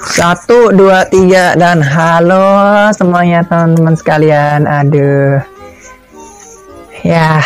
[0.00, 4.64] Satu, dua, tiga, dan halo semuanya teman-teman sekalian.
[4.64, 5.44] Aduh,
[7.04, 7.44] ya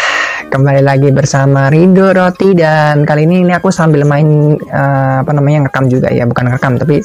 [0.54, 5.66] kembali lagi bersama Rido Roti dan kali ini ini aku sambil main uh, apa namanya
[5.66, 7.02] ngekam juga ya, bukan ngekam tapi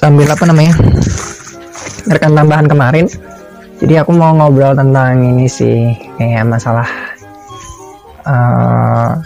[0.00, 0.72] sambil apa namanya
[2.08, 3.04] rekam tambahan kemarin.
[3.84, 6.88] Jadi aku mau ngobrol tentang ini sih kayak masalah
[8.24, 9.20] uh,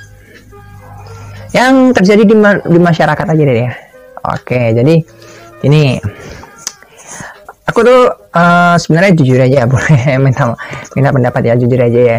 [1.55, 3.73] yang terjadi di, ma di masyarakat aja deh ya.
[4.25, 4.95] Oke, jadi
[5.63, 6.01] ini
[7.65, 8.03] aku tuh
[8.35, 10.53] uh, sebenarnya jujur aja boleh minta
[10.99, 12.18] minta pendapat ya jujur aja ya.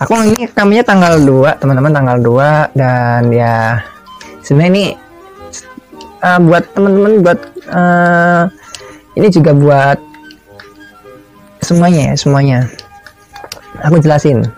[0.00, 3.84] Aku ini kaminya tanggal 2, teman-teman tanggal 2 dan ya
[4.40, 4.86] sebenarnya ini
[6.24, 8.48] uh, buat teman-teman buat uh,
[9.20, 9.98] ini juga buat
[11.60, 12.58] semuanya ya, semuanya.
[13.84, 14.48] Aku jelasin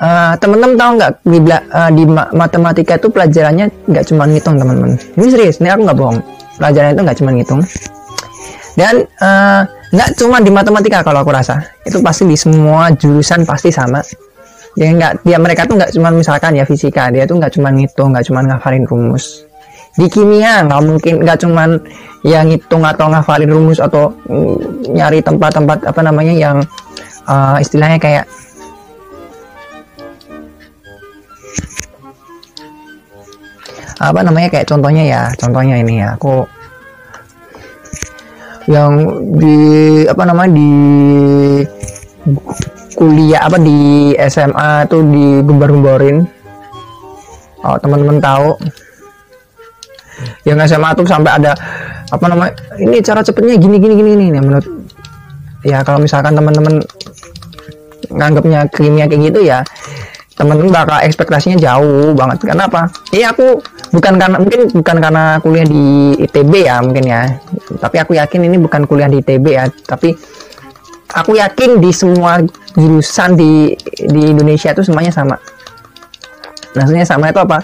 [0.00, 5.28] Uh, teman-teman tahu nggak di, uh, di matematika itu pelajarannya nggak cuma ngitung teman-teman ini
[5.28, 6.18] serius ini aku nggak bohong.
[6.56, 7.60] Pelajaran itu nggak cuma ngitung.
[8.80, 11.60] Dan uh, nggak cuma di matematika kalau aku rasa.
[11.84, 14.00] Itu pasti di semua jurusan pasti sama.
[14.78, 18.16] Ya nggak dia mereka tuh nggak cuma misalkan ya fisika dia tuh nggak cuma ngitung
[18.16, 19.44] nggak cuma ngafalin rumus.
[20.00, 21.76] Di kimia nggak mungkin nggak cuma
[22.24, 26.56] ya ngitung atau ngafalin rumus atau mm, nyari tempat-tempat apa namanya yang
[27.28, 28.24] uh, istilahnya kayak
[34.00, 36.48] apa namanya kayak contohnya ya contohnya ini ya aku
[38.64, 38.92] yang
[39.36, 39.58] di
[40.08, 40.72] apa namanya di
[42.96, 46.24] kuliah apa di SMA tuh digembar-gemborin
[47.60, 48.56] oh teman-teman tahu
[50.48, 51.52] yang SMA tuh sampai ada
[52.08, 54.66] apa namanya ini cara cepetnya gini gini gini nih menurut
[55.60, 56.80] ya kalau misalkan teman-teman
[58.08, 59.60] nganggapnya kimia kayak gitu ya
[60.40, 62.40] teman-teman bakal ekspektasinya jauh banget.
[62.48, 63.60] Kenapa iya aku
[63.92, 67.36] bukan karena mungkin bukan karena kuliah di ITB ya mungkin ya.
[67.76, 69.68] Tapi aku yakin ini bukan kuliah di ITB ya.
[69.68, 70.16] Tapi
[71.12, 72.40] aku yakin di semua
[72.72, 73.76] jurusan di
[74.08, 75.36] di Indonesia itu semuanya sama.
[76.72, 77.60] Maksudnya sama itu apa?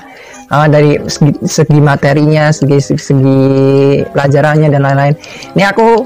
[0.47, 3.43] Uh, dari segi, segi materinya segi, segi segi
[4.13, 5.15] pelajarannya dan lain-lain.
[5.57, 6.05] Ini aku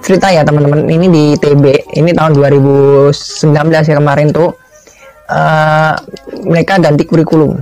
[0.00, 0.88] cerita ya teman-teman.
[0.88, 1.64] Ini di ITB
[2.00, 3.12] ini tahun 2019
[3.92, 4.56] ya kemarin tuh
[5.28, 5.94] uh,
[6.44, 7.60] mereka ganti kurikulum.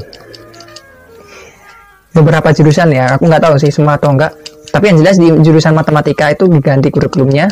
[2.16, 4.32] Beberapa jurusan ya aku nggak tahu sih semua atau enggak
[4.72, 7.48] tapi yang jelas di jurusan matematika itu diganti kurikulumnya.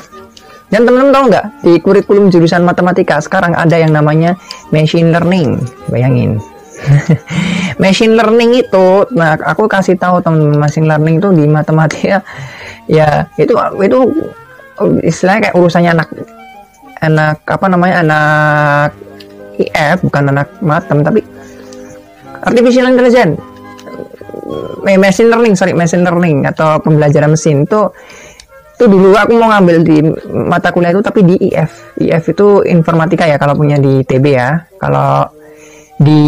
[0.73, 4.35] Dan teman-teman tahu nggak di kurikulum jurusan matematika sekarang ada yang namanya
[4.75, 5.61] machine learning.
[5.93, 6.41] Bayangin.
[7.83, 12.21] Machine learning itu nah aku kasih tahu teman-teman machine learning itu di matematika
[12.99, 13.99] ya itu itu
[15.07, 16.09] istilahnya kayak urusannya anak
[17.01, 18.91] anak apa namanya anak
[19.59, 21.21] IF bukan anak matem tapi
[22.45, 23.39] artificial intelligence.
[24.85, 27.89] Machine learning sorry machine learning atau pembelajaran mesin itu
[28.75, 29.97] itu dulu aku mau ngambil di
[30.35, 34.61] mata kuliah itu tapi di IF IF itu informatika ya kalau punya di TB ya.
[34.77, 35.31] Kalau
[35.95, 36.23] di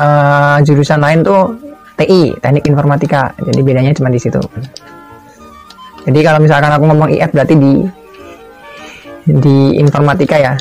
[0.00, 1.52] uh, jurusan lain tuh
[1.94, 3.30] TI teknik informatika.
[3.38, 4.40] Jadi bedanya cuma di situ.
[6.04, 7.72] Jadi kalau misalkan aku ngomong IF berarti di
[9.24, 10.52] di informatika ya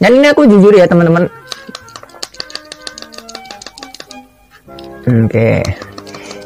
[0.00, 1.28] dan ini aku jujur ya teman-teman.
[5.00, 5.28] Oke.
[5.28, 5.58] Okay.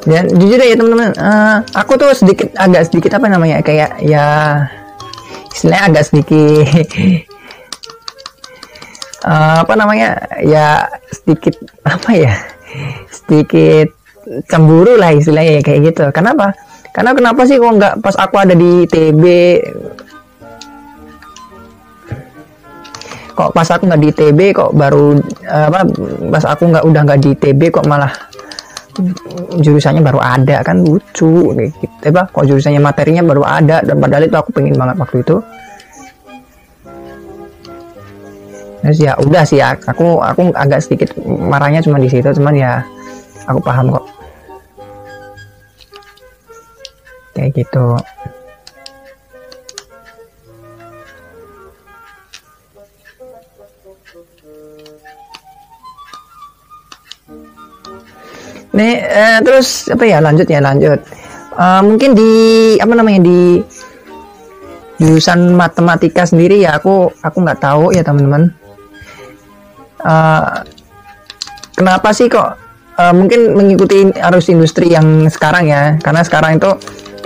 [0.04, 4.26] dan jujur ya teman-teman uh, aku tuh sedikit agak sedikit apa namanya kayak ya
[5.48, 6.86] istilahnya agak sedikit.
[9.24, 11.56] Uh, apa namanya ya sedikit
[11.88, 12.34] apa ya
[13.08, 13.96] sedikit
[14.50, 16.04] cemburu lah istilahnya ya kayak gitu.
[16.12, 16.52] Kenapa?
[16.94, 19.24] Karena kenapa sih kok nggak pas aku ada di TB
[23.34, 25.18] kok pas aku nggak di TB kok baru
[25.50, 25.82] apa
[26.30, 28.14] pas aku nggak udah nggak di TB kok malah
[29.58, 34.30] jurusannya baru ada kan lucu kayak gitu apa kok jurusannya materinya baru ada dan padahal
[34.30, 35.36] itu aku pengen banget waktu itu.
[38.84, 42.84] Terus ya udah sih ya aku aku agak sedikit marahnya cuma di situ cuman ya
[43.50, 44.04] aku paham kok.
[47.34, 47.98] Kayak gitu
[58.74, 60.98] Nih, eh, terus apa ya lanjut ya lanjut.
[61.54, 62.32] Uh, mungkin di
[62.82, 63.62] apa namanya di
[64.98, 68.50] jurusan matematika sendiri ya aku aku nggak tahu ya teman-teman.
[70.02, 70.66] Uh,
[71.78, 72.58] kenapa sih kok
[72.98, 75.94] uh, mungkin mengikuti arus industri yang sekarang ya?
[76.02, 76.70] Karena sekarang itu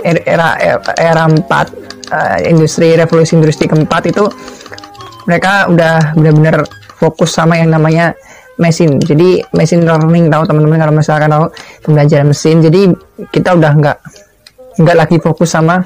[0.05, 4.29] era era, era 4 uh, industri revolusi industri keempat itu
[5.25, 6.69] mereka udah benar-benar
[7.01, 8.13] fokus sama yang namanya
[8.59, 8.99] mesin.
[8.99, 11.45] Jadi mesin learning tahu teman-teman kalau misalkan tahu
[11.87, 12.59] pembelajaran mesin.
[12.59, 12.81] Jadi
[13.31, 13.97] kita udah nggak
[14.79, 15.83] nggak lagi fokus sama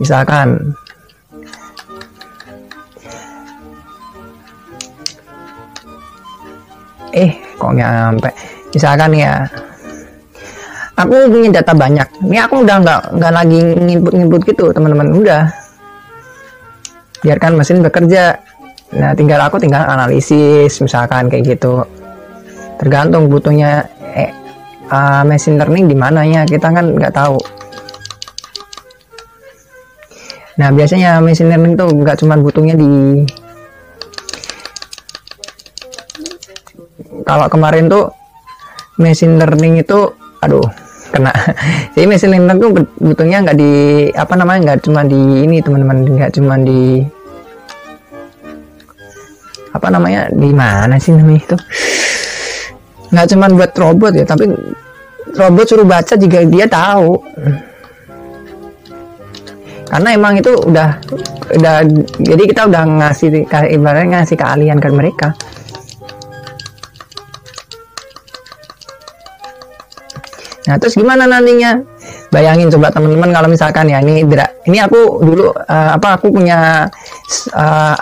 [0.00, 0.74] misalkan
[7.14, 7.30] eh
[7.60, 8.32] kok nggak sampai
[8.72, 9.32] misalkan ya
[10.94, 12.08] aku punya data banyak.
[12.26, 15.10] Ini aku udah nggak nggak lagi nginput-nginput gitu teman-teman.
[15.14, 15.42] Udah.
[17.24, 18.36] Biarkan mesin bekerja
[18.94, 21.82] nah tinggal aku tinggal analisis misalkan kayak gitu.
[22.78, 24.30] Tergantung butuhnya eh,
[24.90, 27.38] uh, machine learning di mananya kita kan nggak tahu.
[30.54, 33.22] Nah biasanya machine learning tuh nggak cuma butuhnya di
[37.26, 38.12] kalau kemarin tuh
[39.00, 40.66] machine learning itu aduh
[41.10, 41.34] kena.
[41.98, 42.70] Jadi machine learning tuh
[43.02, 43.72] butuhnya nggak di
[44.14, 47.02] apa namanya nggak cuma di ini teman-teman nggak cuma di
[49.74, 50.30] apa namanya?
[50.30, 51.56] Di mana sih namanya itu?
[53.10, 54.50] Nggak cuma buat robot ya tapi
[55.34, 57.18] robot suruh baca juga dia tahu.
[59.84, 60.98] Karena emang itu udah
[61.54, 61.76] udah
[62.18, 65.28] jadi kita udah ngasih ibaratnya ngasih keahlian ke mereka.
[70.64, 71.76] Nah, terus gimana nantinya?
[72.32, 74.26] Bayangin coba teman-teman kalau misalkan ya ini
[74.66, 76.88] ini aku dulu uh, apa aku punya
[77.54, 77.94] uh,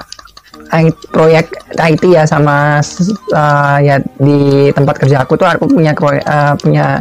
[1.13, 6.97] proyek IT ya sama uh, ya di tempat kerja aku tuh aku punya uh, punya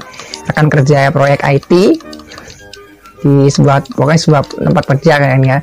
[0.51, 1.71] rekan kerja ya proyek IT
[3.21, 5.57] di sebuah pokoknya sebuah tempat kerja kayaknya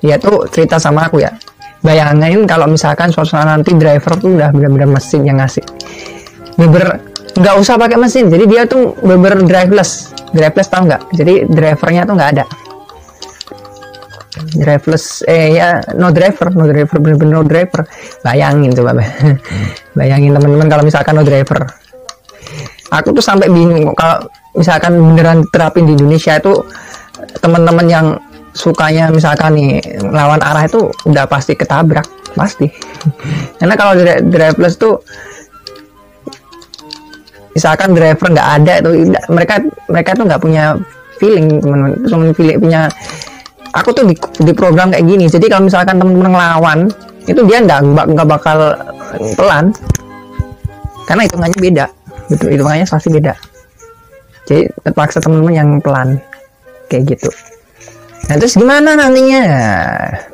[0.00, 1.34] dia tuh cerita sama aku ya.
[1.80, 5.64] Bayangin kalau misalkan suatu saat nanti driver tuh udah benar-benar mesin yang ngasih.
[6.60, 7.00] Bener
[7.36, 8.28] nggak usah pakai mesin.
[8.28, 11.02] Jadi dia tuh beber driveless driveless tau nggak?
[11.16, 12.44] Jadi drivernya tuh nggak ada
[14.56, 17.86] driveless eh ya no driver no driver bener-bener no driver.
[18.26, 18.98] Bayangin coba
[19.98, 21.66] bayangin teman-teman kalau misalkan no driver.
[22.90, 24.26] Aku tuh sampai bingung kalau
[24.58, 26.58] misalkan beneran terapin di Indonesia itu
[27.38, 28.06] teman-teman yang
[28.50, 29.78] sukanya misalkan nih
[30.10, 32.66] lawan arah itu udah pasti ketabrak pasti.
[33.62, 33.94] Karena kalau
[34.26, 34.98] driveless tuh
[37.54, 38.90] misalkan driver nggak ada itu
[39.30, 39.54] mereka
[39.86, 40.74] mereka tuh nggak punya
[41.22, 41.92] feeling teman-teman.
[42.10, 42.82] Cuma punya
[43.74, 45.26] aku tuh di, di program kayak gini.
[45.26, 46.78] Jadi kalau misalkan teman-teman ngelawan
[47.26, 47.80] itu dia nggak
[48.10, 48.74] nggak bakal
[49.34, 49.74] pelan.
[51.06, 51.86] Karena hitungannya beda.
[52.30, 53.34] Itu hitungannya pasti beda.
[54.46, 56.18] Jadi terpaksa teman-teman yang pelan.
[56.90, 57.30] Kayak gitu.
[58.30, 59.42] Nah terus gimana nantinya?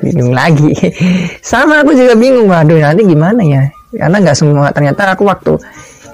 [0.01, 0.73] Bingung lagi.
[1.41, 2.49] Sama aku juga bingung.
[2.49, 3.63] Waduh nanti gimana ya?
[3.93, 5.55] Karena nggak semua ternyata aku waktu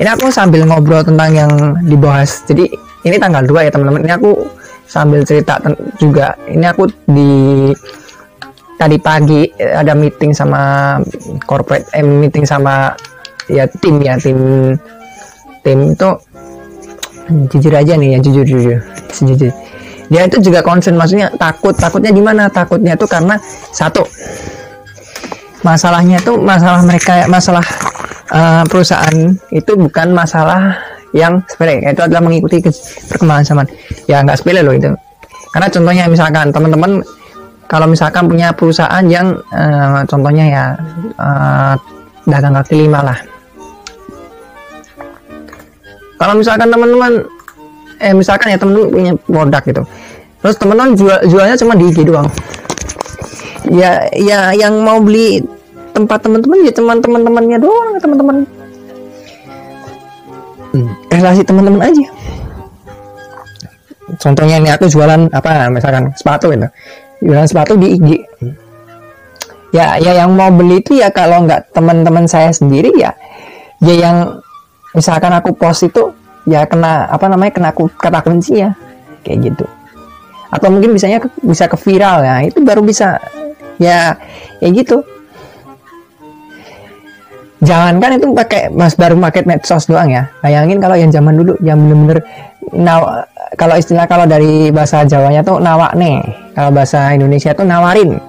[0.02, 1.52] ini aku sambil ngobrol tentang yang
[1.86, 2.42] dibahas.
[2.50, 2.66] Jadi
[3.06, 4.31] ini tanggal 2 ya teman-teman ini aku
[4.94, 5.57] sambil cerita
[5.98, 6.38] juga.
[6.45, 7.74] Ini aku di
[8.78, 11.01] tadi pagi ada meeting sama
[11.50, 12.94] corporate eh, meeting sama
[13.50, 14.38] ya tim ya tim
[15.66, 16.10] tim itu
[17.50, 18.78] jujur aja nih ya jujur jujur
[19.10, 19.50] sejujur.
[20.13, 22.46] Dia itu juga concern maksudnya takut takutnya di mana?
[22.54, 23.42] Takutnya itu karena
[23.74, 24.06] satu
[25.66, 27.66] masalahnya itu masalah mereka masalah
[28.30, 30.75] uh, perusahaan itu bukan masalah
[31.13, 31.80] yang sepele.
[31.86, 32.60] Itu adalah mengikuti
[33.07, 33.65] perkembangan zaman.
[34.10, 34.89] Ya nggak sepele loh itu.
[35.54, 36.92] Karena contohnya misalkan teman-teman
[37.69, 40.65] kalau misalkan punya perusahaan yang uh, contohnya ya
[41.21, 41.74] uh,
[42.25, 43.17] dagang kaki lima lah.
[46.17, 47.22] Kalau misalkan teman-teman
[48.01, 49.84] eh misalkan ya teman-teman punya produk gitu.
[50.43, 52.27] Terus teman-teman jual jualnya cuma di IG doang.
[53.70, 55.39] Ya ya yang mau beli
[55.93, 58.38] tempat teman-teman ya teman teman-temannya doang teman-teman
[60.74, 60.92] hmm.
[61.13, 62.08] relasi teman-teman aja.
[64.20, 66.68] Contohnya ini aku jualan apa misalkan sepatu itu
[67.24, 68.10] jualan sepatu di IG
[69.74, 73.13] ya ya yang mau beli itu ya kalau nggak teman-teman saya sendiri ya.
[73.82, 74.18] Ya yang
[74.94, 76.13] misalkan aku post itu
[76.46, 78.70] ya kena apa namanya kena aku kata kunci ya.
[79.25, 79.65] Kayak gitu.
[80.53, 82.36] Atau mungkin misalnya bisa ke viral ya.
[82.46, 83.18] Itu baru bisa.
[83.82, 84.13] Ya
[84.62, 85.01] ya gitu
[87.63, 90.27] jangan kan itu pakai mas baru pakai medsos doang ya.
[90.43, 92.20] Bayangin kalau yang zaman dulu yang bener-bener
[92.75, 93.25] naw
[93.58, 96.22] kalau istilah kalau dari bahasa Jawanya tuh nawak nih
[96.53, 98.20] kalau bahasa Indonesia tuh nawarin.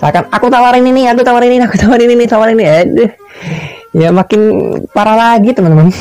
[0.00, 3.10] Misalkan aku tawarin ini, aku tawarin ini, aku tawarin ini, tawarin ini, Aduh.
[3.92, 4.40] ya makin
[4.96, 5.92] parah lagi teman-teman,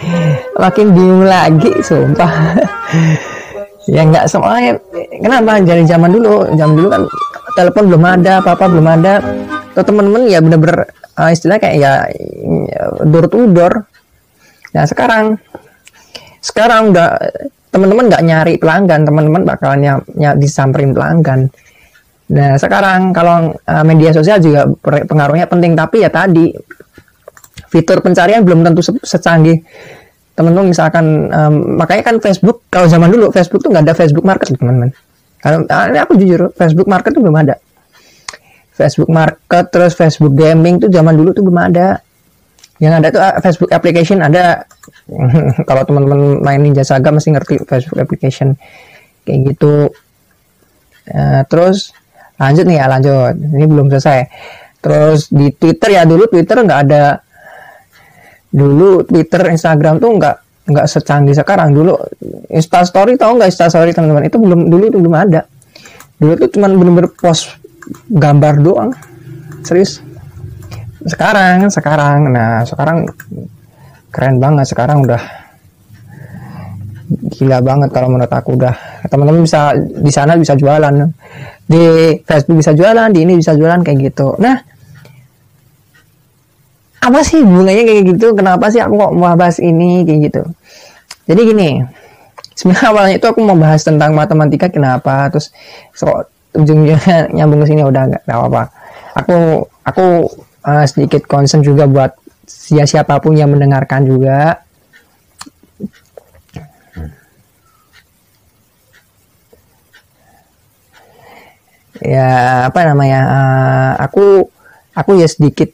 [0.64, 2.32] makin bingung lagi, sumpah.
[3.92, 4.80] ya nggak semuanya,
[5.20, 5.60] kenapa?
[5.60, 7.02] Dari zaman dulu, zaman dulu kan
[7.52, 9.20] telepon belum ada, apa-apa belum ada,
[9.72, 11.92] tuh teman-teman ya bener-bener uh, istilah kayak ya,
[13.08, 13.88] door to door
[14.72, 15.36] nah sekarang
[16.42, 17.16] sekarang udah
[17.72, 19.02] teman-teman nggak nyari pelanggan.
[19.08, 21.48] Teman-teman bakalan ya, ya disamperin pelanggan.
[22.32, 26.52] Nah, sekarang kalau uh, media sosial juga pengaruhnya penting, tapi ya tadi
[27.72, 29.64] fitur pencarian belum tentu secanggih.
[30.36, 34.56] Teman-teman misalkan um, makanya kan Facebook kalau zaman dulu Facebook tuh nggak ada Facebook Market
[34.56, 34.92] teman-teman.
[35.42, 37.56] Kalau ini aku jujur Facebook Market tuh belum ada.
[38.72, 42.00] Facebook Market terus Facebook Gaming tuh zaman dulu tuh belum ada.
[42.80, 44.64] Yang ada tuh ah, Facebook Application ada.
[45.68, 48.56] kalau teman-teman main Ninja Saga mesti ngerti Facebook Application.
[49.28, 49.92] Kayak gitu.
[51.02, 51.92] Uh, terus
[52.40, 53.34] lanjut nih ya lanjut.
[53.36, 54.18] Ini belum selesai.
[54.82, 57.20] Terus di Twitter ya dulu Twitter nggak ada.
[58.50, 60.36] Dulu Twitter Instagram tuh nggak
[60.72, 61.76] nggak secanggih sekarang.
[61.76, 61.92] Dulu
[62.50, 64.26] Insta Story tau nggak Insta Story teman-teman?
[64.26, 65.46] Itu belum dulu itu belum ada.
[66.18, 67.61] Dulu tuh cuma bener-bener post
[68.10, 68.90] gambar doang.
[69.62, 70.02] Serius?
[71.06, 72.30] Sekarang sekarang.
[72.30, 73.06] Nah sekarang
[74.12, 74.66] keren banget.
[74.70, 75.22] Sekarang udah
[77.36, 78.74] gila banget kalau menurut aku udah.
[79.06, 80.94] Teman-teman bisa di sana bisa jualan.
[81.66, 81.82] Di
[82.22, 84.34] Facebook bisa jualan di ini bisa jualan kayak gitu.
[84.38, 84.56] Nah
[87.02, 88.34] apa sih bunganya kayak gitu?
[88.38, 90.42] Kenapa sih aku mau bahas ini kayak gitu?
[91.26, 91.70] Jadi gini
[92.62, 95.50] sebenarnya awalnya itu aku mau bahas tentang matematika kenapa terus
[95.96, 96.06] so,
[96.56, 96.98] ujungnya
[97.36, 98.62] nyambung ke sini udah nggak apa-apa.
[99.24, 99.36] Aku
[99.84, 100.06] aku
[100.64, 102.12] uh, sedikit concern juga buat
[102.46, 104.60] siapa pun yang mendengarkan juga.
[112.02, 114.50] Ya apa namanya uh, aku
[114.90, 115.70] aku ya sedikit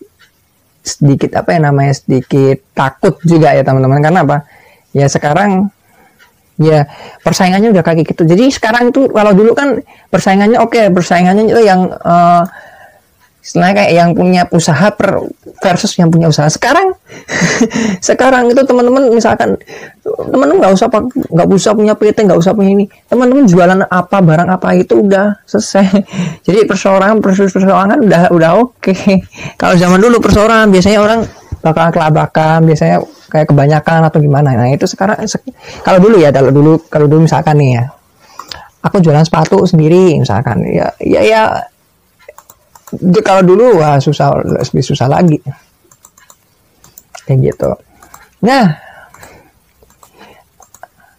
[0.85, 4.03] sedikit apa ya namanya sedikit takut juga ya teman-teman.
[4.05, 4.39] Karena apa?
[4.93, 5.73] Ya sekarang
[6.59, 6.91] ya
[7.23, 9.79] persaingannya udah kayak gitu jadi sekarang itu kalau dulu kan
[10.11, 12.43] persaingannya oke okay, persaingannya itu yang uh,
[13.57, 15.25] kayak yang punya usaha per
[15.65, 16.51] versus yang punya usaha.
[16.53, 16.93] Sekarang,
[18.09, 19.57] sekarang itu teman-teman misalkan
[20.05, 20.89] teman-teman nggak usah
[21.33, 22.85] nggak usah punya PT, nggak usah punya ini.
[23.09, 25.87] Teman-teman jualan apa barang apa itu udah selesai.
[26.47, 28.85] Jadi perseorangan perseorangan udah udah oke.
[28.85, 29.25] Okay.
[29.61, 31.21] Kalau zaman dulu perseorangan biasanya orang
[31.59, 34.55] bakal kelabakan, biasanya kayak kebanyakan atau gimana.
[34.55, 35.19] Nah itu sekarang
[35.83, 37.85] kalau dulu ya, kalau dulu kalau dulu misalkan nih ya,
[38.83, 40.63] aku jualan sepatu sendiri misalkan.
[40.71, 41.43] Ya ya ya
[43.21, 45.39] kalau dulu wah susah lebih susah lagi.
[47.29, 47.71] Kayak gitu.
[48.47, 48.79] Nah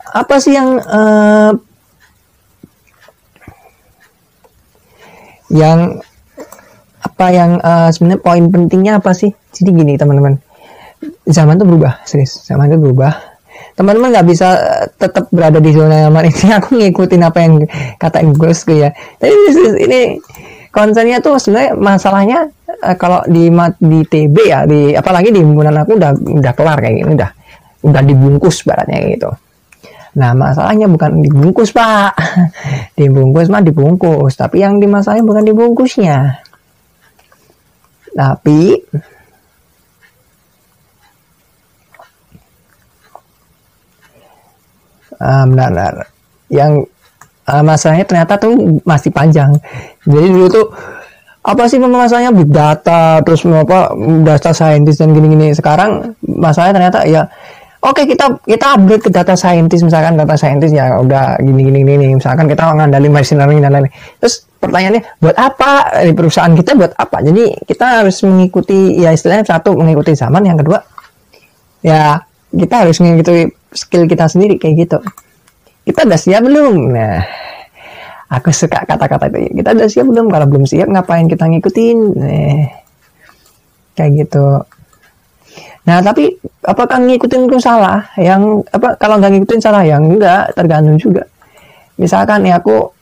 [0.09, 1.53] apa sih yang uh,
[5.53, 6.01] yang
[6.99, 9.31] apa yang uh, sebenarnya poin pentingnya apa sih?
[9.55, 10.35] Jadi gini teman-teman.
[11.23, 12.43] Zaman itu berubah serius.
[12.43, 13.39] Zaman itu berubah.
[13.75, 14.47] Teman-teman nggak bisa
[14.99, 16.27] tetap berada di zona nyaman.
[16.31, 17.63] Ini aku ngikutin apa yang
[17.95, 18.91] kata bosku ya.
[18.91, 19.35] Tapi
[19.79, 20.19] ini
[20.75, 22.39] konsennya tuh sebenarnya masalahnya
[22.83, 23.47] uh, kalau di
[23.79, 27.31] di TB ya di apalagi di himpunan aku udah udah kelar kayak gini udah
[27.87, 29.31] udah dibungkus baratnya gitu.
[30.19, 32.11] Nah masalahnya bukan dibungkus pak.
[32.99, 36.48] Dibungkus mah dibungkus tapi yang dimasalahnya bukan dibungkusnya
[38.13, 38.79] tapi
[45.19, 45.95] benar, benar.
[46.49, 46.81] yang
[47.45, 49.53] uh, masalahnya ternyata tuh masih panjang.
[50.05, 50.65] Jadi dulu tuh
[51.43, 52.31] apa sih masalahnya?
[52.35, 53.93] Big data terus apa
[54.25, 55.53] data scientist dan gini-gini.
[55.53, 57.25] Sekarang masalahnya ternyata ya
[57.79, 62.07] oke kita kita upgrade ke data scientist misalkan data scientist ya udah gini gini gini
[62.19, 63.93] misalkan kita ngandalin machine learning dan lain-lain.
[64.19, 65.71] Terus pertanyaannya buat apa?
[66.03, 67.17] Di perusahaan kita buat apa?
[67.23, 70.43] Jadi kita harus mengikuti ya istilahnya satu mengikuti zaman.
[70.43, 70.79] Yang kedua
[71.79, 72.19] ya
[72.51, 74.97] kita harus mengikuti skill kita sendiri kayak gitu.
[75.87, 76.75] Kita udah siap belum?
[76.91, 77.23] Nah
[78.29, 79.63] aku suka kata-kata itu.
[79.63, 80.27] Kita udah siap belum?
[80.27, 81.97] Kalau belum siap ngapain kita ngikutin?
[82.27, 82.63] Eh
[83.99, 84.63] kayak gitu
[85.87, 88.05] nah tapi apakah ngikutin itu salah?
[88.19, 91.23] Yang apa kalau nggak ngikutin salah yang enggak tergantung juga.
[91.95, 92.93] Misalkan ya aku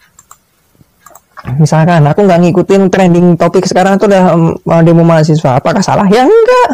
[1.57, 6.07] misalkan aku nggak ngikutin trending topik sekarang itu udah um, demo mahasiswa apakah salah?
[6.07, 6.69] Ya enggak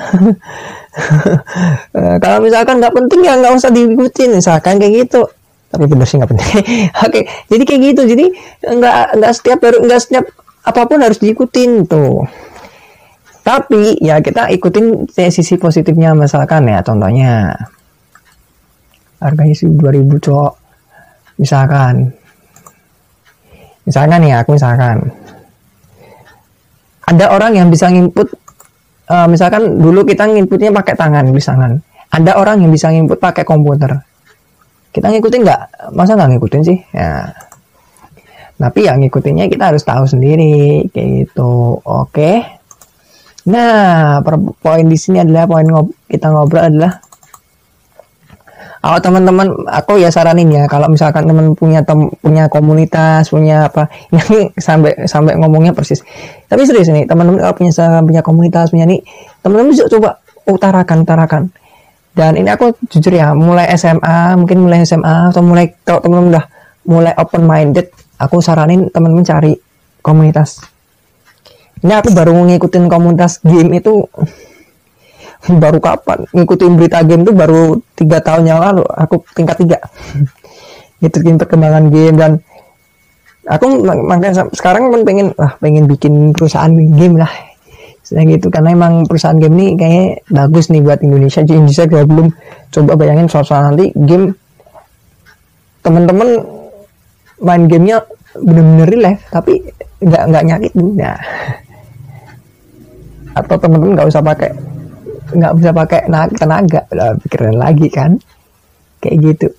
[1.98, 4.38] eh, kalau misalkan nggak penting ya nggak usah diikutin.
[4.38, 5.26] Misalkan kayak gitu.
[5.74, 6.50] Tapi bener sih nggak penting.
[6.54, 6.70] Oke
[7.10, 8.02] okay, jadi kayak gitu.
[8.06, 8.26] Jadi
[8.62, 10.26] nggak nggak setiap nggak setiap
[10.64, 12.24] apa pun harus diikutin tuh
[13.44, 17.52] tapi ya kita ikutin sisi positifnya misalkan ya contohnya.
[19.20, 20.52] Harga isi 2000 cok.
[21.44, 22.08] Misalkan.
[23.84, 25.12] Misalkan ya aku misalkan.
[27.04, 28.32] Ada orang yang bisa nginput
[29.12, 31.84] uh, misalkan dulu kita nginputnya pakai tangan misalkan.
[32.16, 33.92] Ada orang yang bisa nginput pakai komputer.
[34.96, 35.62] Kita ngikutin nggak?
[35.92, 36.80] Masa nggak ngikutin sih?
[36.96, 37.28] Ya.
[38.56, 41.84] Tapi yang ngikutinnya kita harus tahu sendiri kayak gitu.
[41.84, 42.63] Oke
[43.44, 44.24] nah
[44.64, 47.04] poin di sini adalah poin ngob kita ngobrol adalah
[48.84, 53.88] kalau teman-teman aku ya saranin ya kalau misalkan teman punya tem, punya komunitas punya apa
[54.12, 56.04] ini sampai sampai ngomongnya persis.
[56.52, 57.72] Tapi serius nih teman-teman kalau punya
[58.04, 59.00] punya komunitas punya nih
[59.40, 61.44] teman-teman coba utarakan utarakan.
[62.12, 66.46] Dan ini aku jujur ya mulai SMA mungkin mulai SMA atau mulai kalau teman-teman udah
[66.84, 67.88] mulai open minded
[68.20, 69.56] aku saranin teman-teman cari
[70.04, 70.60] komunitas
[71.84, 74.08] ini aku baru ngikutin komunitas game itu
[75.52, 76.24] baru kapan?
[76.32, 79.78] Ngikutin berita game tuh baru tiga tahun yang lalu aku tingkat tiga.
[81.04, 82.32] Ngikutin perkembangan game dan
[83.44, 87.32] aku makanya sekarang pun pengen lah pengen bikin perusahaan game lah.
[88.04, 91.44] Selain gitu karena emang perusahaan game ini kayaknya bagus nih buat Indonesia.
[91.44, 92.28] Jadi Indonesia juga belum
[92.72, 94.32] coba bayangin soal-soal nanti game
[95.84, 96.40] teman-teman
[97.44, 98.08] main gamenya
[98.40, 99.60] bener-bener live tapi
[100.00, 100.72] nggak nggak nyakit.
[100.80, 101.20] Nah
[103.34, 104.52] atau teman-teman nggak usah pakai
[105.34, 106.02] nggak bisa pakai
[106.38, 108.12] tenaga lah pikiran lagi kan?
[109.02, 109.50] Kayak gitu.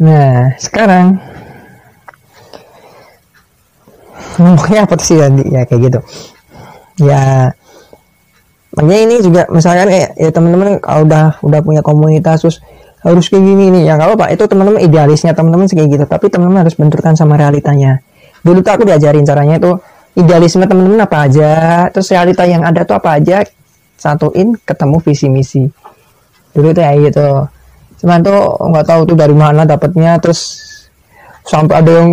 [0.00, 1.20] Nah sekarang
[4.40, 6.00] ngomongnya apa sih tadi ya kayak gitu.
[7.04, 7.52] Ya
[8.72, 12.56] makanya ini juga misalkan kayak ya teman-teman kalau udah udah punya komunitas terus
[13.04, 13.92] harus kayak gini nih.
[13.92, 16.04] Ya kalau pak itu teman-teman idealisnya teman-teman kayak gitu.
[16.08, 18.00] Tapi teman-teman harus benturkan sama realitanya
[18.40, 19.72] dulu tuh aku diajarin caranya itu
[20.18, 21.50] idealisme teman-teman apa aja
[21.94, 23.46] terus realita yang ada tuh apa aja
[24.00, 25.62] satuin ketemu visi misi.
[26.56, 27.28] Dulu tuh ya gitu.
[28.00, 28.40] Cuman tuh
[28.72, 30.56] nggak tahu tuh dari mana dapatnya terus
[31.44, 32.10] sampai ada yang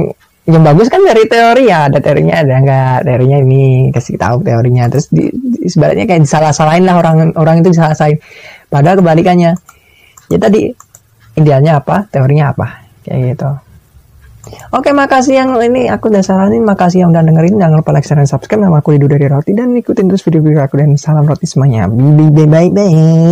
[0.48, 3.63] yang bagus kan dari teori ya ada teorinya ada enggak teorinya ini
[3.96, 4.91] kasih tahu teorinya.
[4.91, 8.19] Terus di, di sebenarnya kayak disalah-salahin lah orang orang itu disalah-salahin.
[8.67, 9.55] Padahal kebalikannya
[10.27, 10.67] ya tadi
[11.39, 13.67] idealnya apa teorinya apa kayak gitu
[14.74, 17.60] Oke, makasih yang ini aku udah saranin, makasih yang udah dengerin.
[17.60, 18.62] Jangan lupa like, share, dan subscribe.
[18.63, 21.88] Nama aku Lidu dari Roti dan ikutin terus video-video aku dan salam roti semuanya.
[21.88, 23.27] Bye bye bye bye.